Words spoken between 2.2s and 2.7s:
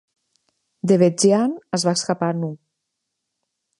nu.